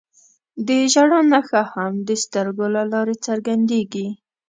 [0.67, 4.07] د ژړا نښه هم د سترګو له لارې څرګندېږي